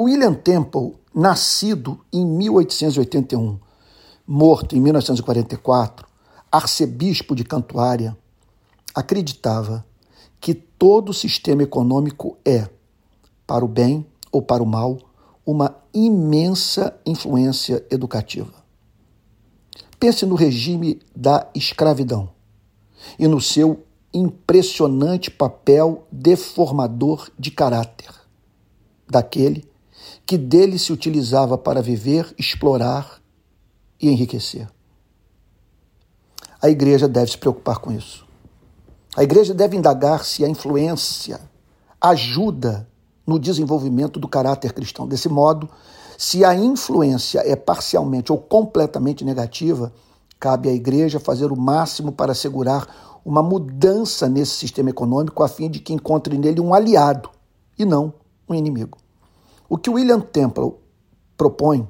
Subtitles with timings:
[0.00, 3.58] William Temple, nascido em 1881,
[4.24, 6.06] morto em 1944,
[6.52, 8.16] arcebispo de Cantuária,
[8.94, 9.84] acreditava
[10.40, 12.68] que todo sistema econômico é,
[13.44, 14.98] para o bem ou para o mal,
[15.44, 18.54] uma imensa influência educativa.
[19.98, 22.30] Pense no regime da escravidão
[23.18, 23.84] e no seu
[24.14, 28.14] impressionante papel deformador de caráter
[29.10, 29.68] daquele
[30.26, 33.20] que dele se utilizava para viver, explorar
[34.00, 34.68] e enriquecer.
[36.60, 38.26] A igreja deve se preocupar com isso.
[39.16, 41.40] A igreja deve indagar se a influência
[42.00, 42.88] ajuda
[43.26, 45.06] no desenvolvimento do caráter cristão.
[45.06, 45.68] Desse modo,
[46.16, 49.92] se a influência é parcialmente ou completamente negativa,
[50.38, 55.70] cabe à igreja fazer o máximo para assegurar uma mudança nesse sistema econômico a fim
[55.70, 57.30] de que encontre nele um aliado
[57.78, 58.12] e não
[58.48, 58.98] um inimigo.
[59.68, 60.72] O que William Temple
[61.36, 61.86] propõe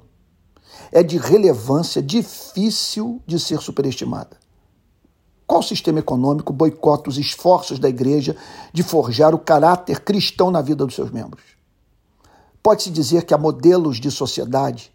[0.91, 4.37] é de relevância difícil de ser superestimada.
[5.47, 8.37] Qual sistema econômico boicota os esforços da igreja
[8.73, 11.43] de forjar o caráter cristão na vida dos seus membros?
[12.61, 14.93] Pode-se dizer que há modelos de sociedade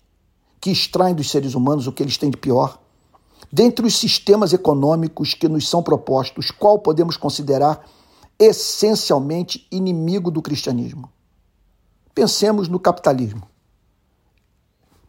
[0.60, 2.80] que extraem dos seres humanos o que eles têm de pior?
[3.52, 7.84] Dentre os sistemas econômicos que nos são propostos, qual podemos considerar
[8.38, 11.10] essencialmente inimigo do cristianismo?
[12.14, 13.48] Pensemos no capitalismo.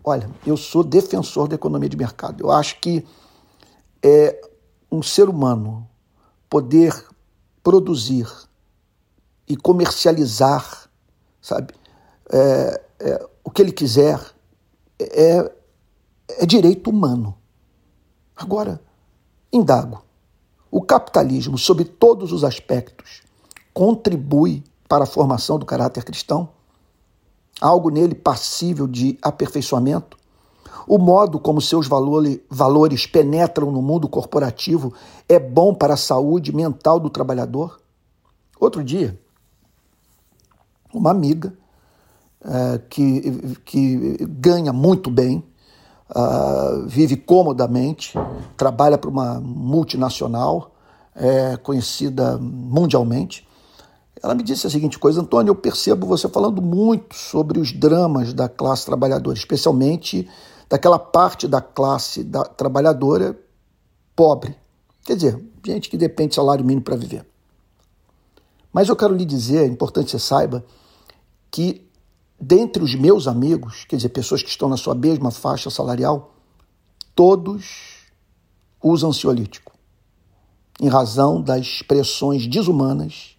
[0.02, 2.42] Olha, eu sou defensor da economia de mercado.
[2.42, 3.06] Eu acho que
[4.02, 4.40] é
[4.90, 5.88] um ser humano
[6.48, 6.94] poder
[7.62, 8.30] produzir
[9.48, 10.88] e comercializar,
[11.40, 11.74] sabe,
[12.30, 14.20] é, é, o que ele quiser
[15.00, 15.52] é,
[16.28, 17.36] é direito humano.
[18.36, 18.80] Agora,
[19.52, 20.04] indago.
[20.70, 23.22] O capitalismo, sob todos os aspectos,
[23.72, 26.50] contribui para a formação do caráter cristão?
[27.64, 30.18] Algo nele passível de aperfeiçoamento?
[30.86, 34.92] O modo como seus valores penetram no mundo corporativo
[35.26, 37.80] é bom para a saúde mental do trabalhador?
[38.60, 39.18] Outro dia,
[40.92, 41.56] uma amiga
[42.44, 45.42] é, que, que ganha muito bem,
[46.10, 48.12] uh, vive comodamente,
[48.58, 50.72] trabalha para uma multinacional
[51.14, 53.48] é, conhecida mundialmente,
[54.22, 58.32] ela me disse a seguinte coisa, Antônio, eu percebo você falando muito sobre os dramas
[58.32, 60.28] da classe trabalhadora, especialmente
[60.68, 63.38] daquela parte da classe da trabalhadora
[64.14, 64.56] pobre.
[65.04, 67.26] Quer dizer, gente que depende de salário mínimo para viver.
[68.72, 70.64] Mas eu quero lhe dizer, é importante que você saiba,
[71.50, 71.88] que
[72.40, 76.34] dentre os meus amigos, quer dizer, pessoas que estão na sua mesma faixa salarial,
[77.14, 78.06] todos
[78.82, 79.72] usam ansiolítico,
[80.80, 83.34] em razão das pressões desumanas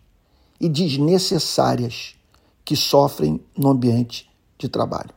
[0.59, 2.15] e desnecessárias
[2.63, 5.13] que sofrem no ambiente de trabalho.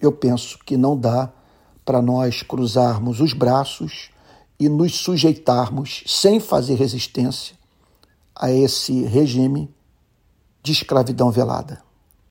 [0.00, 1.32] Eu penso que não dá
[1.84, 4.10] para nós cruzarmos os braços
[4.58, 7.56] e nos sujeitarmos sem fazer resistência
[8.34, 9.72] a esse regime
[10.62, 11.82] de escravidão velada.